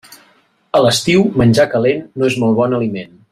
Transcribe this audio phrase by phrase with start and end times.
[0.79, 3.15] A l'estiu menjar calent no és molt bon aliment.